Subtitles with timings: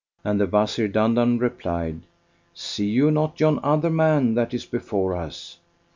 [0.23, 2.01] And the Wazir Dandan replied,
[2.55, 5.59] "See you not yon other man that is before us?